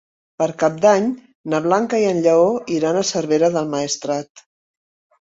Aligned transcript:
Per 0.41 0.45
Cap 0.63 0.79
d'Any 0.85 1.11
na 1.55 1.59
Blanca 1.67 2.01
i 2.05 2.09
en 2.15 2.23
Lleó 2.25 2.49
iran 2.81 3.01
a 3.01 3.07
Cervera 3.13 3.55
del 3.61 3.73
Maestrat. 3.79 4.47